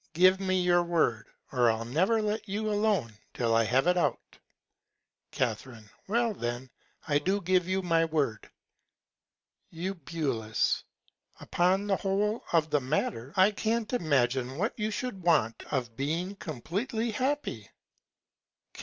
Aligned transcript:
Give 0.13 0.39
me 0.39 0.59
your 0.59 0.81
Word, 0.81 1.27
or 1.51 1.69
I'll 1.69 1.85
never 1.85 2.23
let 2.23 2.49
you 2.49 2.71
alone 2.71 3.19
till 3.35 3.53
I 3.53 3.65
have 3.65 3.85
it 3.85 3.97
out. 3.97 4.39
Ca. 5.31 5.55
Well 6.07 6.33
then, 6.33 6.71
I 7.07 7.19
do 7.19 7.39
give 7.39 7.67
you 7.67 7.83
my 7.83 8.05
Word. 8.05 8.49
Eu. 9.69 9.93
Upon 11.39 11.85
the 11.85 11.97
whole 11.97 12.43
of 12.51 12.71
the 12.71 12.81
Matter, 12.81 13.31
I 13.35 13.51
can't 13.51 13.93
imagine 13.93 14.57
what 14.57 14.73
you 14.75 14.89
should 14.89 15.21
want 15.21 15.61
of 15.71 15.95
being 15.95 16.35
compleatly 16.35 17.11
happy. 17.11 17.69
Ca. 18.73 18.79